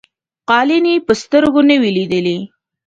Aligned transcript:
قالیني 0.49 0.95
په 1.05 1.13
سترګو 1.21 1.61
نه 1.69 1.75
وې 1.81 1.91
لیدلي. 1.97 2.37